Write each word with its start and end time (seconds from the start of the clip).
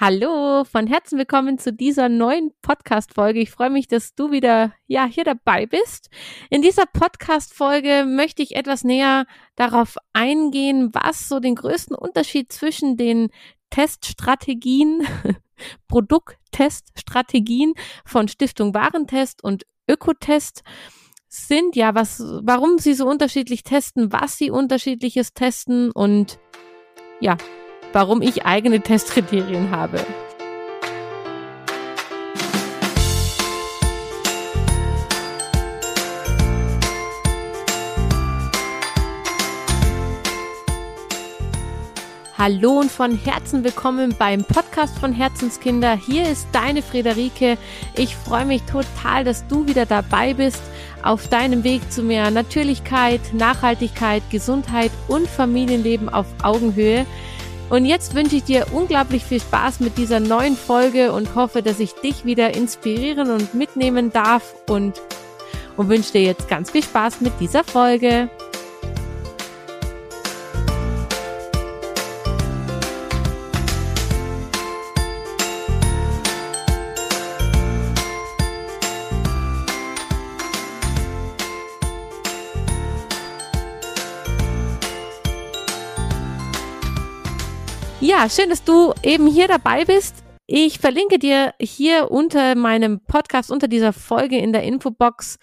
Hallo, 0.00 0.62
von 0.62 0.86
Herzen 0.86 1.18
willkommen 1.18 1.58
zu 1.58 1.72
dieser 1.72 2.08
neuen 2.08 2.52
Podcast-Folge. 2.62 3.40
Ich 3.40 3.50
freue 3.50 3.68
mich, 3.68 3.88
dass 3.88 4.14
du 4.14 4.30
wieder, 4.30 4.72
ja, 4.86 5.06
hier 5.06 5.24
dabei 5.24 5.66
bist. 5.66 6.08
In 6.50 6.62
dieser 6.62 6.86
Podcast-Folge 6.86 8.04
möchte 8.06 8.44
ich 8.44 8.54
etwas 8.54 8.84
näher 8.84 9.26
darauf 9.56 9.96
eingehen, 10.12 10.90
was 10.92 11.28
so 11.28 11.40
den 11.40 11.56
größten 11.56 11.96
Unterschied 11.96 12.52
zwischen 12.52 12.96
den 12.96 13.30
Teststrategien, 13.70 15.04
Produktteststrategien 15.88 17.74
von 18.04 18.28
Stiftung 18.28 18.74
Warentest 18.74 19.42
und 19.42 19.66
Ökotest 19.90 20.62
sind, 21.26 21.74
ja, 21.74 21.96
was, 21.96 22.22
warum 22.44 22.78
sie 22.78 22.94
so 22.94 23.04
unterschiedlich 23.04 23.64
testen, 23.64 24.12
was 24.12 24.38
sie 24.38 24.52
unterschiedliches 24.52 25.34
testen 25.34 25.90
und 25.90 26.38
ja, 27.18 27.36
warum 27.92 28.22
ich 28.22 28.44
eigene 28.44 28.80
Testkriterien 28.80 29.70
habe. 29.70 30.04
Hallo 42.36 42.78
und 42.78 42.90
von 42.90 43.18
Herzen 43.18 43.64
willkommen 43.64 44.14
beim 44.16 44.44
Podcast 44.44 44.96
von 44.98 45.12
Herzenskinder. 45.12 45.96
Hier 45.96 46.22
ist 46.22 46.46
deine 46.52 46.82
Friederike. 46.82 47.58
Ich 47.96 48.14
freue 48.14 48.46
mich 48.46 48.62
total, 48.62 49.24
dass 49.24 49.44
du 49.48 49.66
wieder 49.66 49.86
dabei 49.86 50.34
bist 50.34 50.62
auf 51.02 51.26
deinem 51.26 51.64
Weg 51.64 51.90
zu 51.90 52.02
mehr 52.02 52.30
Natürlichkeit, 52.30 53.20
Nachhaltigkeit, 53.32 54.22
Gesundheit 54.30 54.92
und 55.08 55.26
Familienleben 55.26 56.08
auf 56.08 56.26
Augenhöhe. 56.44 57.06
Und 57.70 57.84
jetzt 57.84 58.14
wünsche 58.14 58.36
ich 58.36 58.44
dir 58.44 58.66
unglaublich 58.72 59.24
viel 59.24 59.40
Spaß 59.40 59.80
mit 59.80 59.98
dieser 59.98 60.20
neuen 60.20 60.56
Folge 60.56 61.12
und 61.12 61.34
hoffe, 61.34 61.62
dass 61.62 61.80
ich 61.80 61.92
dich 61.92 62.24
wieder 62.24 62.54
inspirieren 62.54 63.30
und 63.30 63.52
mitnehmen 63.54 64.10
darf 64.10 64.54
und, 64.68 65.00
und 65.76 65.88
wünsche 65.88 66.12
dir 66.12 66.22
jetzt 66.22 66.48
ganz 66.48 66.70
viel 66.70 66.82
Spaß 66.82 67.20
mit 67.20 67.32
dieser 67.40 67.64
Folge. 67.64 68.30
Ja, 88.00 88.30
schön, 88.30 88.48
dass 88.48 88.62
du 88.62 88.94
eben 89.02 89.26
hier 89.26 89.48
dabei 89.48 89.84
bist. 89.84 90.22
Ich 90.46 90.78
verlinke 90.78 91.18
dir 91.18 91.52
hier 91.60 92.12
unter 92.12 92.54
meinem 92.54 93.00
Podcast, 93.00 93.50
unter 93.50 93.66
dieser 93.66 93.92
Folge 93.92 94.38
in 94.38 94.52
der 94.52 94.62
Infobox 94.62 95.38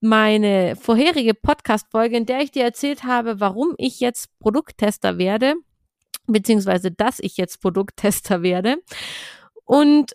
meine 0.00 0.76
vorherige 0.76 1.34
Podcast-Folge, 1.34 2.16
in 2.16 2.26
der 2.26 2.42
ich 2.42 2.52
dir 2.52 2.62
erzählt 2.62 3.02
habe, 3.02 3.40
warum 3.40 3.74
ich 3.76 3.98
jetzt 3.98 4.28
Produkttester 4.38 5.18
werde, 5.18 5.54
beziehungsweise 6.28 6.92
dass 6.92 7.18
ich 7.18 7.36
jetzt 7.36 7.60
Produkttester 7.60 8.42
werde. 8.42 8.76
Und 9.64 10.12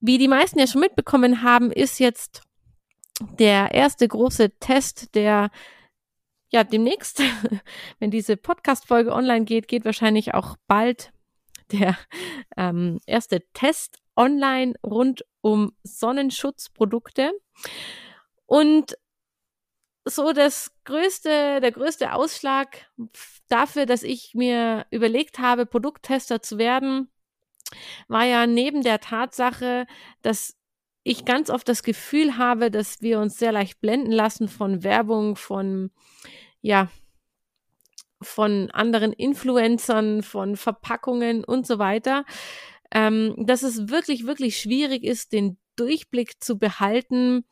wie 0.00 0.18
die 0.18 0.28
meisten 0.28 0.58
ja 0.58 0.66
schon 0.66 0.80
mitbekommen 0.80 1.42
haben, 1.44 1.70
ist 1.70 2.00
jetzt 2.00 2.42
der 3.38 3.72
erste 3.72 4.08
große 4.08 4.50
Test, 4.58 5.14
der 5.14 5.50
ja, 6.52 6.64
demnächst, 6.64 7.22
wenn 7.98 8.10
diese 8.10 8.36
Podcast-Folge 8.36 9.12
online 9.12 9.44
geht, 9.44 9.68
geht 9.68 9.84
wahrscheinlich 9.84 10.34
auch 10.34 10.56
bald 10.66 11.12
der 11.72 11.96
ähm, 12.56 13.00
erste 13.06 13.40
Test 13.54 13.98
online 14.16 14.74
rund 14.84 15.24
um 15.40 15.72
Sonnenschutzprodukte. 15.82 17.32
Und 18.44 18.98
so 20.04 20.32
das 20.32 20.72
größte, 20.84 21.60
der 21.60 21.72
größte 21.72 22.12
Ausschlag 22.12 22.90
dafür, 23.48 23.86
dass 23.86 24.02
ich 24.02 24.34
mir 24.34 24.86
überlegt 24.90 25.38
habe, 25.38 25.64
Produkttester 25.64 26.42
zu 26.42 26.58
werden, 26.58 27.08
war 28.08 28.24
ja 28.24 28.46
neben 28.46 28.82
der 28.82 29.00
Tatsache, 29.00 29.86
dass 30.20 30.58
ich 31.04 31.24
ganz 31.24 31.50
oft 31.50 31.68
das 31.68 31.82
Gefühl 31.82 32.36
habe, 32.36 32.70
dass 32.70 33.00
wir 33.00 33.20
uns 33.20 33.38
sehr 33.38 33.52
leicht 33.52 33.80
blenden 33.80 34.12
lassen 34.12 34.48
von 34.48 34.82
Werbung, 34.82 35.36
von 35.36 35.90
ja, 36.62 36.88
von 38.22 38.70
anderen 38.70 39.12
Influencern, 39.12 40.22
von 40.22 40.56
Verpackungen 40.56 41.44
und 41.44 41.66
so 41.66 41.78
weiter, 41.78 42.24
ähm, 42.92 43.34
dass 43.36 43.62
es 43.62 43.88
wirklich, 43.88 44.26
wirklich 44.26 44.58
schwierig 44.58 45.04
ist, 45.04 45.32
den 45.32 45.58
Durchblick 45.76 46.42
zu 46.42 46.58
behalten, 46.58 47.44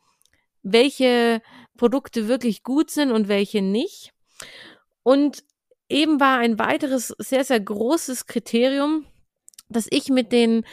welche 0.63 1.41
Produkte 1.77 2.27
wirklich 2.27 2.63
gut 2.63 2.91
sind 2.91 3.11
und 3.11 3.27
welche 3.27 3.61
nicht. 3.61 4.13
Und 5.03 5.43
eben 5.89 6.19
war 6.19 6.37
ein 6.37 6.59
weiteres 6.59 7.13
sehr, 7.17 7.43
sehr 7.43 7.59
großes 7.59 8.27
Kriterium, 8.27 9.05
dass 9.69 9.87
ich 9.89 10.09
mit 10.09 10.31
den, 10.31 10.65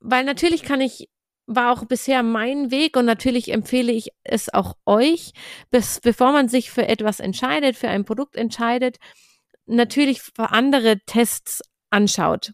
weil 0.00 0.24
natürlich 0.24 0.62
kann 0.62 0.80
ich 0.80 1.08
war 1.46 1.72
auch 1.72 1.84
bisher 1.84 2.22
mein 2.22 2.70
Weg 2.70 2.96
und 2.96 3.04
natürlich 3.04 3.52
empfehle 3.52 3.92
ich 3.92 4.10
es 4.24 4.52
auch 4.52 4.74
euch, 4.84 5.32
bis, 5.70 6.00
bevor 6.00 6.32
man 6.32 6.48
sich 6.48 6.70
für 6.70 6.86
etwas 6.86 7.20
entscheidet, 7.20 7.76
für 7.76 7.88
ein 7.88 8.04
Produkt 8.04 8.36
entscheidet, 8.36 8.98
natürlich 9.66 10.22
für 10.22 10.50
andere 10.50 10.98
Tests 11.06 11.62
anschaut. 11.90 12.52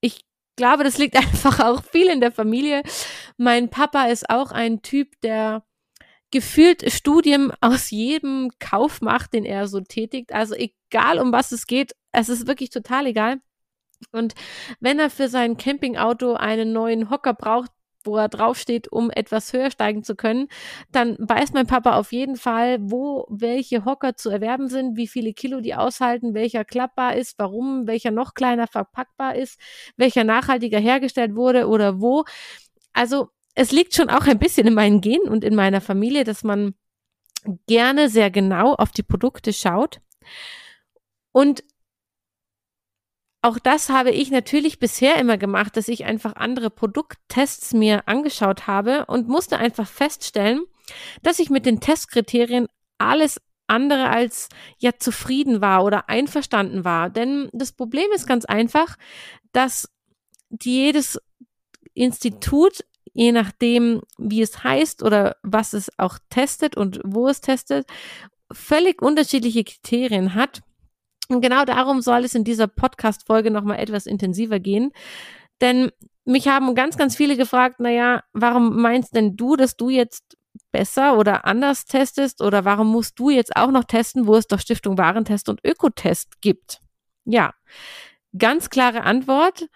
Ich 0.00 0.20
glaube, 0.56 0.84
das 0.84 0.98
liegt 0.98 1.16
einfach 1.16 1.60
auch 1.60 1.82
viel 1.84 2.08
in 2.08 2.20
der 2.20 2.32
Familie. 2.32 2.82
Mein 3.36 3.70
Papa 3.70 4.06
ist 4.06 4.28
auch 4.30 4.52
ein 4.52 4.82
Typ, 4.82 5.20
der 5.22 5.64
gefühlt 6.30 6.90
Studien 6.92 7.52
aus 7.60 7.90
jedem 7.90 8.50
Kauf 8.58 9.00
macht, 9.00 9.32
den 9.32 9.44
er 9.44 9.68
so 9.68 9.80
tätigt. 9.80 10.32
Also 10.32 10.54
egal, 10.54 11.18
um 11.18 11.32
was 11.32 11.52
es 11.52 11.66
geht, 11.66 11.92
es 12.12 12.28
ist 12.28 12.46
wirklich 12.46 12.70
total 12.70 13.06
egal. 13.06 13.40
Und 14.12 14.34
wenn 14.80 14.98
er 14.98 15.08
für 15.08 15.28
sein 15.28 15.56
Campingauto 15.56 16.34
einen 16.34 16.72
neuen 16.72 17.08
Hocker 17.10 17.32
braucht, 17.32 17.70
wo 18.06 18.16
er 18.16 18.28
draufsteht, 18.28 18.90
um 18.90 19.10
etwas 19.10 19.52
höher 19.52 19.70
steigen 19.70 20.02
zu 20.02 20.16
können, 20.16 20.48
dann 20.92 21.16
weiß 21.18 21.52
mein 21.52 21.66
Papa 21.66 21.96
auf 21.96 22.12
jeden 22.12 22.36
Fall, 22.36 22.78
wo 22.80 23.26
welche 23.28 23.84
Hocker 23.84 24.16
zu 24.16 24.30
erwerben 24.30 24.68
sind, 24.68 24.96
wie 24.96 25.08
viele 25.08 25.32
Kilo 25.32 25.60
die 25.60 25.74
aushalten, 25.74 26.34
welcher 26.34 26.64
klappbar 26.64 27.16
ist, 27.16 27.38
warum, 27.38 27.86
welcher 27.86 28.10
noch 28.10 28.34
kleiner 28.34 28.66
verpackbar 28.66 29.34
ist, 29.36 29.60
welcher 29.96 30.24
nachhaltiger 30.24 30.78
hergestellt 30.78 31.34
wurde 31.34 31.68
oder 31.68 32.00
wo. 32.00 32.24
Also 32.92 33.28
es 33.54 33.72
liegt 33.72 33.94
schon 33.94 34.10
auch 34.10 34.26
ein 34.26 34.38
bisschen 34.38 34.66
in 34.66 34.74
meinen 34.74 35.00
Genen 35.00 35.28
und 35.28 35.44
in 35.44 35.54
meiner 35.54 35.80
Familie, 35.80 36.24
dass 36.24 36.44
man 36.44 36.74
gerne 37.66 38.08
sehr 38.08 38.30
genau 38.30 38.74
auf 38.74 38.92
die 38.92 39.02
Produkte 39.02 39.52
schaut. 39.52 40.00
Und 41.32 41.64
auch 43.42 43.58
das 43.58 43.88
habe 43.88 44.10
ich 44.10 44.30
natürlich 44.30 44.78
bisher 44.78 45.16
immer 45.16 45.38
gemacht, 45.38 45.76
dass 45.76 45.88
ich 45.88 46.04
einfach 46.04 46.34
andere 46.36 46.70
Produkttests 46.70 47.74
mir 47.74 48.08
angeschaut 48.08 48.66
habe 48.66 49.06
und 49.06 49.28
musste 49.28 49.58
einfach 49.58 49.86
feststellen, 49.86 50.62
dass 51.22 51.38
ich 51.38 51.50
mit 51.50 51.66
den 51.66 51.80
Testkriterien 51.80 52.66
alles 52.98 53.40
andere 53.66 54.10
als 54.10 54.48
ja 54.78 54.92
zufrieden 54.98 55.60
war 55.60 55.84
oder 55.84 56.08
einverstanden 56.08 56.84
war. 56.84 57.10
Denn 57.10 57.48
das 57.52 57.72
Problem 57.72 58.10
ist 58.14 58.26
ganz 58.26 58.44
einfach, 58.44 58.96
dass 59.52 59.88
jedes 60.62 61.20
Institut, 61.94 62.84
je 63.12 63.32
nachdem, 63.32 64.02
wie 64.18 64.42
es 64.42 64.62
heißt 64.62 65.02
oder 65.02 65.36
was 65.42 65.72
es 65.72 65.90
auch 65.98 66.18
testet 66.30 66.76
und 66.76 67.00
wo 67.04 67.28
es 67.28 67.40
testet, 67.40 67.86
völlig 68.52 69.02
unterschiedliche 69.02 69.64
Kriterien 69.64 70.34
hat 70.34 70.62
und 71.28 71.40
genau 71.40 71.64
darum 71.64 72.00
soll 72.00 72.24
es 72.24 72.34
in 72.34 72.44
dieser 72.44 72.66
Podcast-Folge 72.66 73.50
nochmal 73.50 73.78
etwas 73.78 74.06
intensiver 74.06 74.60
gehen. 74.60 74.92
Denn 75.60 75.90
mich 76.24 76.48
haben 76.48 76.74
ganz, 76.74 76.96
ganz 76.96 77.16
viele 77.16 77.36
gefragt, 77.36 77.80
naja, 77.80 78.22
warum 78.32 78.80
meinst 78.80 79.14
denn 79.14 79.36
du, 79.36 79.56
dass 79.56 79.76
du 79.76 79.88
jetzt 79.90 80.36
besser 80.72 81.18
oder 81.18 81.44
anders 81.44 81.84
testest 81.84 82.42
oder 82.42 82.64
warum 82.64 82.88
musst 82.88 83.18
du 83.18 83.30
jetzt 83.30 83.56
auch 83.56 83.70
noch 83.70 83.84
testen, 83.84 84.26
wo 84.26 84.34
es 84.36 84.46
doch 84.46 84.60
Stiftung 84.60 84.98
Warentest 84.98 85.48
und 85.48 85.64
Ökotest 85.64 86.40
gibt? 86.40 86.80
Ja, 87.24 87.54
ganz 88.36 88.70
klare 88.70 89.02
Antwort. 89.02 89.68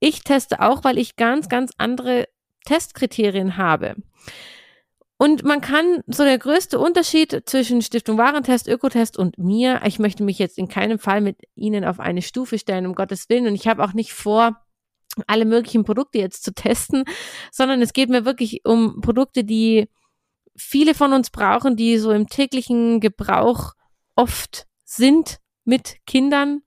Ich 0.00 0.24
teste 0.24 0.60
auch, 0.60 0.84
weil 0.84 0.98
ich 0.98 1.16
ganz, 1.16 1.48
ganz 1.48 1.72
andere 1.78 2.28
Testkriterien 2.64 3.56
habe. 3.56 3.96
Und 5.22 5.44
man 5.44 5.60
kann, 5.60 6.02
so 6.08 6.24
der 6.24 6.36
größte 6.36 6.80
Unterschied 6.80 7.44
zwischen 7.46 7.80
Stiftung 7.80 8.18
Warentest, 8.18 8.66
Ökotest 8.66 9.16
und 9.16 9.38
mir, 9.38 9.80
ich 9.84 10.00
möchte 10.00 10.24
mich 10.24 10.36
jetzt 10.40 10.58
in 10.58 10.66
keinem 10.66 10.98
Fall 10.98 11.20
mit 11.20 11.36
Ihnen 11.54 11.84
auf 11.84 12.00
eine 12.00 12.22
Stufe 12.22 12.58
stellen, 12.58 12.86
um 12.86 12.96
Gottes 12.96 13.28
Willen. 13.28 13.46
Und 13.46 13.54
ich 13.54 13.68
habe 13.68 13.84
auch 13.84 13.92
nicht 13.92 14.12
vor, 14.12 14.56
alle 15.28 15.44
möglichen 15.44 15.84
Produkte 15.84 16.18
jetzt 16.18 16.42
zu 16.42 16.52
testen, 16.52 17.04
sondern 17.52 17.80
es 17.82 17.92
geht 17.92 18.08
mir 18.08 18.24
wirklich 18.24 18.62
um 18.64 19.00
Produkte, 19.00 19.44
die 19.44 19.88
viele 20.56 20.92
von 20.92 21.12
uns 21.12 21.30
brauchen, 21.30 21.76
die 21.76 21.98
so 21.98 22.10
im 22.10 22.26
täglichen 22.26 22.98
Gebrauch 22.98 23.74
oft 24.16 24.66
sind 24.84 25.38
mit 25.64 25.98
Kindern. 26.04 26.62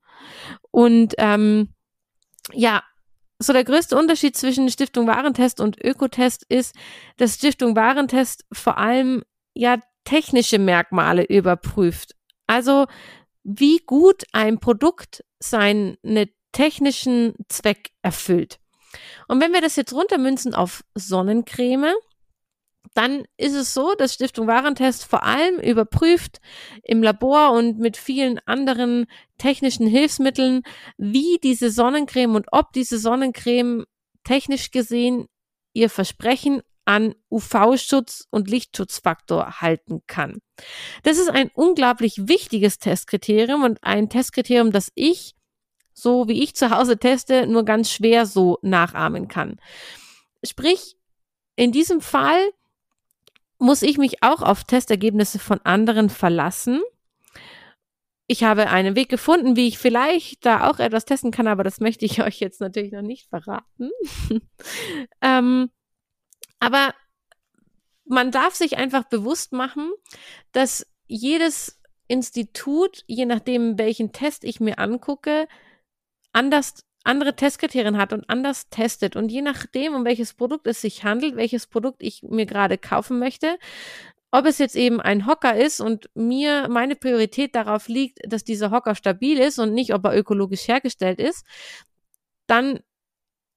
Und 0.70 1.12
ähm, 1.18 1.74
ja, 2.54 2.82
so 3.38 3.52
der 3.52 3.64
größte 3.64 3.96
Unterschied 3.96 4.36
zwischen 4.36 4.70
Stiftung 4.70 5.06
Warentest 5.06 5.60
und 5.60 5.82
Ökotest 5.82 6.44
ist, 6.48 6.74
dass 7.16 7.34
Stiftung 7.34 7.76
Warentest 7.76 8.44
vor 8.52 8.78
allem 8.78 9.22
ja 9.54 9.78
technische 10.04 10.58
Merkmale 10.58 11.24
überprüft. 11.24 12.14
Also 12.46 12.86
wie 13.44 13.78
gut 13.78 14.24
ein 14.32 14.58
Produkt 14.58 15.24
seinen 15.38 15.96
technischen 16.52 17.34
Zweck 17.48 17.90
erfüllt. 18.02 18.58
Und 19.28 19.42
wenn 19.42 19.52
wir 19.52 19.60
das 19.60 19.76
jetzt 19.76 19.92
runtermünzen 19.92 20.54
auf 20.54 20.82
Sonnencreme, 20.94 21.92
dann 22.94 23.24
ist 23.36 23.54
es 23.54 23.74
so, 23.74 23.94
dass 23.94 24.14
Stiftung 24.14 24.46
Warentest 24.46 25.04
vor 25.04 25.22
allem 25.22 25.58
überprüft 25.58 26.40
im 26.82 27.02
Labor 27.02 27.52
und 27.52 27.78
mit 27.78 27.96
vielen 27.96 28.38
anderen 28.46 29.06
technischen 29.38 29.86
Hilfsmitteln, 29.86 30.62
wie 30.96 31.38
diese 31.42 31.70
Sonnencreme 31.70 32.34
und 32.34 32.46
ob 32.52 32.72
diese 32.72 32.98
Sonnencreme 32.98 33.84
technisch 34.24 34.70
gesehen 34.70 35.26
ihr 35.72 35.90
Versprechen 35.90 36.62
an 36.86 37.14
UV-Schutz 37.30 38.26
und 38.30 38.48
Lichtschutzfaktor 38.48 39.60
halten 39.60 40.02
kann. 40.06 40.38
Das 41.02 41.18
ist 41.18 41.28
ein 41.28 41.50
unglaublich 41.52 42.28
wichtiges 42.28 42.78
Testkriterium 42.78 43.64
und 43.64 43.78
ein 43.82 44.08
Testkriterium, 44.08 44.70
das 44.70 44.90
ich, 44.94 45.34
so 45.92 46.28
wie 46.28 46.42
ich 46.42 46.54
zu 46.54 46.70
Hause 46.70 46.98
teste, 46.98 47.46
nur 47.46 47.64
ganz 47.64 47.90
schwer 47.90 48.24
so 48.24 48.58
nachahmen 48.62 49.28
kann. 49.28 49.60
Sprich, 50.44 50.96
in 51.56 51.72
diesem 51.72 52.00
Fall 52.00 52.50
muss 53.58 53.82
ich 53.82 53.98
mich 53.98 54.22
auch 54.22 54.42
auf 54.42 54.64
Testergebnisse 54.64 55.38
von 55.38 55.60
anderen 55.62 56.10
verlassen. 56.10 56.82
Ich 58.26 58.42
habe 58.42 58.68
einen 58.68 58.96
Weg 58.96 59.08
gefunden, 59.08 59.56
wie 59.56 59.68
ich 59.68 59.78
vielleicht 59.78 60.44
da 60.44 60.68
auch 60.68 60.78
etwas 60.78 61.04
testen 61.04 61.30
kann, 61.30 61.46
aber 61.46 61.62
das 61.62 61.80
möchte 61.80 62.04
ich 62.04 62.22
euch 62.24 62.40
jetzt 62.40 62.60
natürlich 62.60 62.92
noch 62.92 63.02
nicht 63.02 63.28
verraten. 63.28 63.90
ähm, 65.20 65.70
aber 66.58 66.94
man 68.04 68.30
darf 68.30 68.54
sich 68.54 68.76
einfach 68.76 69.04
bewusst 69.04 69.52
machen, 69.52 69.92
dass 70.52 70.86
jedes 71.06 71.80
Institut, 72.08 73.04
je 73.06 73.26
nachdem, 73.26 73.78
welchen 73.78 74.12
Test 74.12 74.44
ich 74.44 74.60
mir 74.60 74.78
angucke, 74.78 75.48
anders 76.32 76.85
andere 77.06 77.36
Testkriterien 77.36 77.96
hat 77.96 78.12
und 78.12 78.28
anders 78.28 78.68
testet. 78.68 79.16
Und 79.16 79.30
je 79.30 79.42
nachdem, 79.42 79.94
um 79.94 80.04
welches 80.04 80.34
Produkt 80.34 80.66
es 80.66 80.80
sich 80.80 81.04
handelt, 81.04 81.36
welches 81.36 81.66
Produkt 81.66 82.02
ich 82.02 82.22
mir 82.22 82.46
gerade 82.46 82.78
kaufen 82.78 83.18
möchte, 83.18 83.58
ob 84.30 84.44
es 84.44 84.58
jetzt 84.58 84.76
eben 84.76 85.00
ein 85.00 85.26
Hocker 85.26 85.56
ist 85.56 85.80
und 85.80 86.10
mir 86.14 86.68
meine 86.68 86.96
Priorität 86.96 87.54
darauf 87.54 87.88
liegt, 87.88 88.18
dass 88.30 88.44
dieser 88.44 88.70
Hocker 88.70 88.94
stabil 88.94 89.38
ist 89.38 89.58
und 89.58 89.72
nicht, 89.72 89.94
ob 89.94 90.04
er 90.04 90.16
ökologisch 90.16 90.68
hergestellt 90.68 91.20
ist, 91.20 91.44
dann 92.46 92.80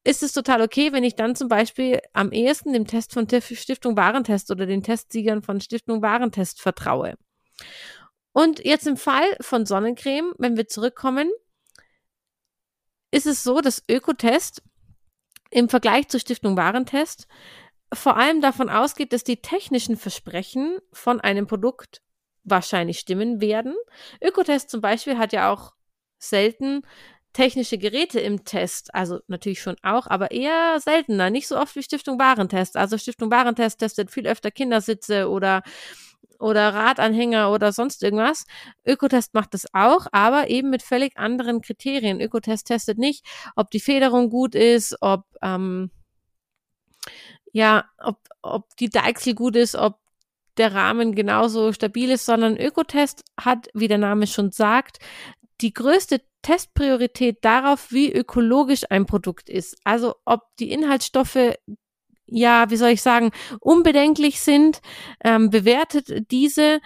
ist 0.04 0.22
es 0.22 0.32
total 0.32 0.62
okay, 0.62 0.92
wenn 0.92 1.04
ich 1.04 1.14
dann 1.14 1.36
zum 1.36 1.48
Beispiel 1.48 2.00
am 2.12 2.32
ehesten 2.32 2.72
dem 2.72 2.86
Test 2.86 3.12
von 3.12 3.28
Stiftung 3.28 3.96
Warentest 3.96 4.50
oder 4.50 4.64
den 4.64 4.82
Testsiegern 4.82 5.42
von 5.42 5.60
Stiftung 5.60 6.02
Warentest 6.02 6.62
vertraue. 6.62 7.16
Und 8.32 8.64
jetzt 8.64 8.86
im 8.86 8.96
Fall 8.96 9.26
von 9.40 9.66
Sonnencreme, 9.66 10.32
wenn 10.38 10.56
wir 10.56 10.68
zurückkommen, 10.68 11.30
ist 13.10 13.26
es 13.26 13.42
so, 13.42 13.60
dass 13.60 13.82
Ökotest 13.88 14.62
im 15.50 15.68
Vergleich 15.68 16.08
zur 16.08 16.20
Stiftung 16.20 16.56
Warentest 16.56 17.26
vor 17.92 18.16
allem 18.16 18.40
davon 18.40 18.68
ausgeht, 18.70 19.12
dass 19.12 19.24
die 19.24 19.42
technischen 19.42 19.96
Versprechen 19.96 20.78
von 20.92 21.20
einem 21.20 21.46
Produkt 21.46 22.02
wahrscheinlich 22.44 23.00
stimmen 23.00 23.40
werden. 23.40 23.74
Ökotest 24.22 24.70
zum 24.70 24.80
Beispiel 24.80 25.18
hat 25.18 25.32
ja 25.32 25.52
auch 25.52 25.72
selten 26.18 26.82
technische 27.32 27.78
Geräte 27.78 28.18
im 28.20 28.44
Test, 28.44 28.94
also 28.94 29.20
natürlich 29.28 29.60
schon 29.60 29.76
auch, 29.82 30.06
aber 30.08 30.32
eher 30.32 30.80
seltener, 30.80 31.30
nicht 31.30 31.46
so 31.46 31.56
oft 31.56 31.76
wie 31.76 31.82
Stiftung 31.82 32.18
Warentest. 32.18 32.76
Also 32.76 32.98
Stiftung 32.98 33.30
Warentest 33.30 33.78
testet 33.78 34.10
viel 34.10 34.26
öfter 34.26 34.50
Kindersitze 34.50 35.28
oder 35.28 35.62
oder 36.40 36.74
Radanhänger 36.74 37.52
oder 37.52 37.72
sonst 37.72 38.02
irgendwas. 38.02 38.46
Ökotest 38.86 39.34
macht 39.34 39.54
das 39.54 39.66
auch, 39.72 40.06
aber 40.12 40.48
eben 40.48 40.70
mit 40.70 40.82
völlig 40.82 41.16
anderen 41.16 41.60
Kriterien. 41.60 42.20
Ökotest 42.20 42.66
testet 42.66 42.98
nicht, 42.98 43.24
ob 43.56 43.70
die 43.70 43.80
Federung 43.80 44.30
gut 44.30 44.54
ist, 44.54 44.96
ob 45.00 45.24
ähm, 45.42 45.90
ja, 47.52 47.84
ob, 47.98 48.18
ob 48.42 48.76
die 48.76 48.90
Deichsel 48.90 49.34
gut 49.34 49.56
ist, 49.56 49.74
ob 49.74 49.98
der 50.56 50.74
Rahmen 50.74 51.14
genauso 51.14 51.72
stabil 51.72 52.10
ist, 52.10 52.26
sondern 52.26 52.56
Ökotest 52.56 53.24
hat, 53.38 53.68
wie 53.74 53.88
der 53.88 53.98
Name 53.98 54.26
schon 54.26 54.52
sagt, 54.52 54.98
die 55.60 55.72
größte 55.72 56.20
Testpriorität 56.42 57.44
darauf, 57.44 57.92
wie 57.92 58.12
ökologisch 58.12 58.82
ein 58.90 59.06
Produkt 59.06 59.50
ist. 59.50 59.76
Also 59.84 60.14
ob 60.24 60.42
die 60.58 60.70
Inhaltsstoffe 60.70 61.54
ja, 62.30 62.70
wie 62.70 62.76
soll 62.76 62.90
ich 62.90 63.02
sagen, 63.02 63.30
unbedenklich 63.60 64.40
sind, 64.40 64.80
ähm, 65.24 65.50
bewertet 65.50 66.30
diese. 66.30 66.80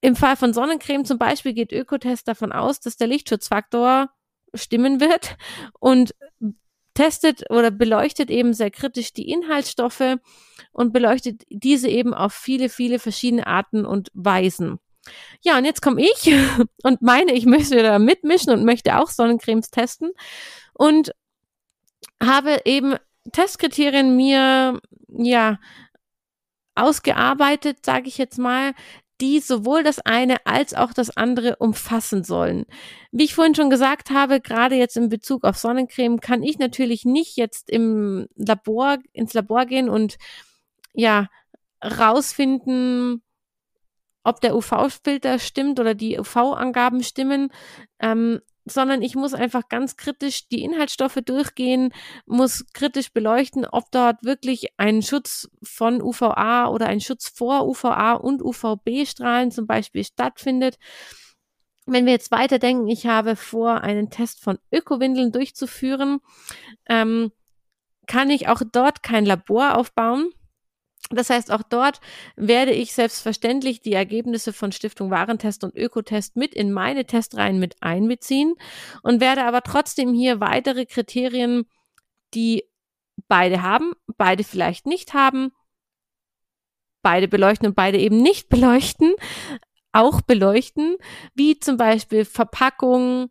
Im 0.00 0.14
Fall 0.14 0.36
von 0.36 0.52
Sonnencreme 0.52 1.04
zum 1.04 1.18
Beispiel 1.18 1.54
geht 1.54 1.72
Ökotest 1.72 2.28
davon 2.28 2.52
aus, 2.52 2.80
dass 2.80 2.96
der 2.96 3.08
Lichtschutzfaktor 3.08 4.10
stimmen 4.54 5.00
wird 5.00 5.36
und 5.80 6.14
testet 6.94 7.50
oder 7.50 7.70
beleuchtet 7.70 8.30
eben 8.30 8.54
sehr 8.54 8.70
kritisch 8.70 9.12
die 9.12 9.30
Inhaltsstoffe 9.30 10.16
und 10.72 10.92
beleuchtet 10.92 11.42
diese 11.48 11.88
eben 11.88 12.14
auf 12.14 12.32
viele, 12.32 12.68
viele 12.68 12.98
verschiedene 12.98 13.46
Arten 13.46 13.84
und 13.84 14.10
Weisen. 14.14 14.78
Ja, 15.42 15.58
und 15.58 15.64
jetzt 15.64 15.82
komme 15.82 16.02
ich 16.02 16.34
und 16.82 17.02
meine, 17.02 17.32
ich 17.32 17.46
möchte 17.46 17.82
da 17.82 17.98
mitmischen 17.98 18.52
und 18.52 18.64
möchte 18.64 18.98
auch 18.98 19.08
Sonnencremes 19.08 19.70
testen 19.70 20.10
und 20.74 21.12
habe 22.22 22.60
eben 22.64 22.96
Testkriterien 23.32 24.16
mir 24.16 24.80
ja 25.08 25.58
ausgearbeitet, 26.74 27.84
sage 27.84 28.08
ich 28.08 28.18
jetzt 28.18 28.38
mal, 28.38 28.74
die 29.20 29.40
sowohl 29.40 29.82
das 29.82 29.98
eine 30.00 30.44
als 30.44 30.74
auch 30.74 30.92
das 30.92 31.16
andere 31.16 31.56
umfassen 31.56 32.22
sollen. 32.22 32.66
Wie 33.12 33.24
ich 33.24 33.34
vorhin 33.34 33.54
schon 33.54 33.70
gesagt 33.70 34.10
habe, 34.10 34.40
gerade 34.40 34.74
jetzt 34.74 34.96
in 34.96 35.08
Bezug 35.08 35.44
auf 35.44 35.56
Sonnencreme 35.56 36.20
kann 36.20 36.42
ich 36.42 36.58
natürlich 36.58 37.04
nicht 37.04 37.36
jetzt 37.36 37.70
im 37.70 38.26
Labor 38.36 38.98
ins 39.12 39.32
Labor 39.32 39.64
gehen 39.64 39.88
und 39.88 40.16
ja 40.92 41.28
rausfinden, 41.82 43.22
ob 44.22 44.40
der 44.40 44.54
UV-Filter 44.54 45.38
stimmt 45.38 45.80
oder 45.80 45.94
die 45.94 46.18
UV-Angaben 46.18 47.02
stimmen. 47.02 47.50
Ähm, 48.00 48.40
sondern 48.66 49.00
ich 49.00 49.14
muss 49.14 49.32
einfach 49.32 49.68
ganz 49.68 49.96
kritisch 49.96 50.48
die 50.48 50.62
Inhaltsstoffe 50.62 51.20
durchgehen, 51.24 51.92
muss 52.26 52.66
kritisch 52.74 53.12
beleuchten, 53.12 53.64
ob 53.64 53.90
dort 53.92 54.24
wirklich 54.24 54.72
ein 54.76 55.02
Schutz 55.02 55.48
von 55.62 56.02
UVA 56.02 56.66
oder 56.68 56.86
ein 56.86 57.00
Schutz 57.00 57.28
vor 57.28 57.66
UVA 57.66 58.14
und 58.14 58.42
UVB-Strahlen 58.42 59.52
zum 59.52 59.66
Beispiel 59.66 60.04
stattfindet. 60.04 60.78
Wenn 61.86 62.04
wir 62.06 62.12
jetzt 62.12 62.32
weiterdenken, 62.32 62.88
ich 62.88 63.06
habe 63.06 63.36
vor, 63.36 63.82
einen 63.82 64.10
Test 64.10 64.42
von 64.42 64.58
Ökowindeln 64.72 65.30
durchzuführen, 65.30 66.18
ähm, 66.88 67.30
kann 68.08 68.30
ich 68.30 68.48
auch 68.48 68.62
dort 68.72 69.04
kein 69.04 69.24
Labor 69.24 69.76
aufbauen, 69.76 70.30
das 71.10 71.30
heißt, 71.30 71.52
auch 71.52 71.62
dort 71.62 72.00
werde 72.34 72.72
ich 72.72 72.92
selbstverständlich 72.92 73.80
die 73.80 73.92
Ergebnisse 73.92 74.52
von 74.52 74.72
Stiftung 74.72 75.10
Warentest 75.10 75.62
und 75.62 75.76
Ökotest 75.76 76.36
mit 76.36 76.54
in 76.54 76.72
meine 76.72 77.04
Testreihen 77.04 77.58
mit 77.58 77.76
einbeziehen 77.80 78.54
und 79.02 79.20
werde 79.20 79.44
aber 79.44 79.62
trotzdem 79.62 80.12
hier 80.12 80.40
weitere 80.40 80.84
Kriterien, 80.84 81.66
die 82.34 82.64
beide 83.28 83.62
haben, 83.62 83.92
beide 84.16 84.42
vielleicht 84.42 84.86
nicht 84.86 85.14
haben, 85.14 85.52
beide 87.02 87.28
beleuchten 87.28 87.68
und 87.68 87.76
beide 87.76 87.98
eben 87.98 88.20
nicht 88.20 88.48
beleuchten, 88.50 89.14
auch 89.92 90.20
beleuchten, 90.20 90.96
wie 91.34 91.58
zum 91.58 91.76
Beispiel 91.76 92.24
Verpackung, 92.24 93.30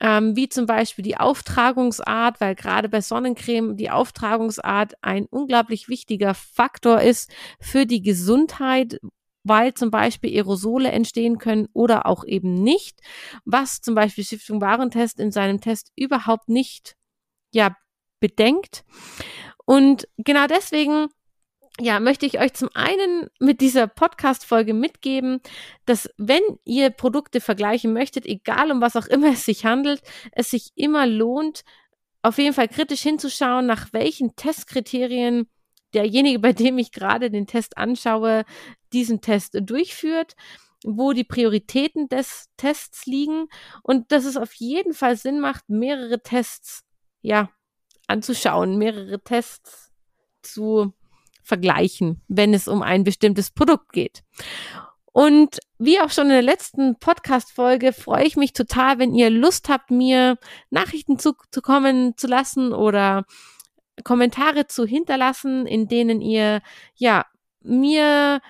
ähm, 0.00 0.36
wie 0.36 0.48
zum 0.48 0.66
Beispiel 0.66 1.02
die 1.02 1.16
Auftragungsart, 1.16 2.40
weil 2.40 2.54
gerade 2.54 2.88
bei 2.88 3.00
Sonnencreme 3.00 3.76
die 3.76 3.90
Auftragungsart 3.90 4.94
ein 5.02 5.26
unglaublich 5.26 5.88
wichtiger 5.88 6.34
Faktor 6.34 7.00
ist 7.00 7.32
für 7.60 7.86
die 7.86 8.02
Gesundheit, 8.02 9.00
weil 9.42 9.74
zum 9.74 9.90
Beispiel 9.90 10.30
Aerosole 10.36 10.90
entstehen 10.90 11.38
können 11.38 11.68
oder 11.72 12.06
auch 12.06 12.24
eben 12.24 12.62
nicht, 12.62 13.00
was 13.44 13.80
zum 13.80 13.94
Beispiel 13.94 14.24
Stiftung 14.24 14.60
Warentest 14.60 15.20
in 15.20 15.30
seinem 15.30 15.60
Test 15.60 15.92
überhaupt 15.96 16.48
nicht 16.48 16.96
ja 17.52 17.76
bedenkt. 18.20 18.84
Und 19.64 20.08
genau 20.18 20.46
deswegen 20.46 21.08
ja, 21.80 22.00
möchte 22.00 22.24
ich 22.24 22.40
euch 22.40 22.54
zum 22.54 22.70
einen 22.74 23.28
mit 23.38 23.60
dieser 23.60 23.86
Podcast-Folge 23.86 24.72
mitgeben, 24.72 25.40
dass 25.84 26.08
wenn 26.16 26.42
ihr 26.64 26.90
Produkte 26.90 27.40
vergleichen 27.40 27.92
möchtet, 27.92 28.24
egal 28.24 28.72
um 28.72 28.80
was 28.80 28.96
auch 28.96 29.06
immer 29.06 29.32
es 29.32 29.44
sich 29.44 29.66
handelt, 29.66 30.00
es 30.32 30.50
sich 30.50 30.72
immer 30.74 31.06
lohnt, 31.06 31.64
auf 32.22 32.38
jeden 32.38 32.54
Fall 32.54 32.68
kritisch 32.68 33.02
hinzuschauen, 33.02 33.66
nach 33.66 33.92
welchen 33.92 34.34
Testkriterien 34.36 35.48
derjenige, 35.92 36.38
bei 36.38 36.52
dem 36.52 36.78
ich 36.78 36.92
gerade 36.92 37.30
den 37.30 37.46
Test 37.46 37.76
anschaue, 37.76 38.44
diesen 38.92 39.20
Test 39.20 39.56
durchführt, 39.60 40.34
wo 40.84 41.12
die 41.12 41.24
Prioritäten 41.24 42.08
des 42.08 42.48
Tests 42.56 43.06
liegen 43.06 43.48
und 43.82 44.12
dass 44.12 44.24
es 44.24 44.36
auf 44.36 44.54
jeden 44.54 44.94
Fall 44.94 45.16
Sinn 45.16 45.40
macht, 45.40 45.68
mehrere 45.68 46.22
Tests, 46.22 46.84
ja, 47.20 47.50
anzuschauen, 48.06 48.78
mehrere 48.78 49.20
Tests 49.20 49.92
zu 50.42 50.92
vergleichen, 51.46 52.20
wenn 52.28 52.52
es 52.52 52.68
um 52.68 52.82
ein 52.82 53.04
bestimmtes 53.04 53.50
Produkt 53.50 53.92
geht. 53.92 54.22
Und 55.12 55.60
wie 55.78 56.00
auch 56.00 56.10
schon 56.10 56.24
in 56.24 56.32
der 56.32 56.42
letzten 56.42 56.98
Podcast-Folge 56.98 57.92
freue 57.94 58.24
ich 58.24 58.36
mich 58.36 58.52
total, 58.52 58.98
wenn 58.98 59.14
ihr 59.14 59.30
Lust 59.30 59.68
habt, 59.68 59.90
mir 59.90 60.36
Nachrichten 60.68 61.18
zukommen 61.18 62.18
zu 62.18 62.26
lassen 62.26 62.72
oder 62.72 63.24
Kommentare 64.04 64.66
zu 64.66 64.84
hinterlassen, 64.84 65.66
in 65.66 65.88
denen 65.88 66.20
ihr 66.20 66.60
ja 66.96 67.24
mir 67.62 68.40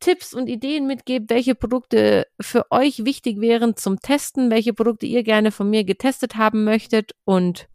Tipps 0.00 0.34
und 0.34 0.48
Ideen 0.48 0.86
mitgebt, 0.86 1.30
welche 1.30 1.54
Produkte 1.54 2.26
für 2.38 2.70
euch 2.70 3.06
wichtig 3.06 3.40
wären 3.40 3.76
zum 3.76 4.00
Testen, 4.00 4.50
welche 4.50 4.74
Produkte 4.74 5.06
ihr 5.06 5.22
gerne 5.22 5.52
von 5.52 5.70
mir 5.70 5.84
getestet 5.84 6.36
haben 6.36 6.64
möchtet 6.64 7.12
und 7.24 7.68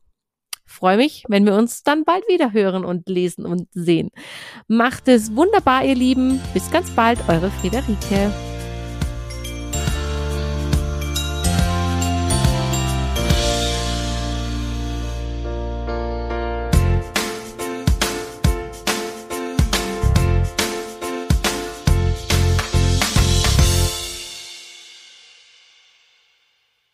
freue 0.70 0.98
mich, 0.98 1.24
wenn 1.28 1.46
wir 1.46 1.56
uns 1.56 1.84
dann 1.84 2.04
bald 2.06 2.28
wieder 2.28 2.54
hören 2.54 2.86
und 2.86 3.10
lesen 3.10 3.46
und 3.46 3.68
sehen. 3.72 4.12
Macht 4.68 5.08
es 5.08 5.36
wunderbar, 5.36 5.84
ihr 5.84 5.96
Lieben. 5.96 6.40
Bis 6.54 6.72
ganz 6.72 6.90
bald, 6.92 7.20
eure 7.28 7.50
Friederike. 7.50 8.32